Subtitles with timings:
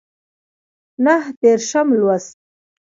[1.03, 2.35] نهه دیرشم لوست